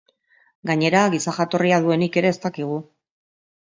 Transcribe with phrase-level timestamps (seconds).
[0.69, 2.85] Gainera giza jatorria duenik ere ez dakigu.